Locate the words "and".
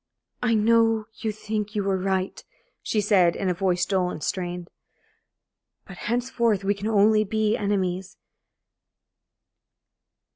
4.09-4.23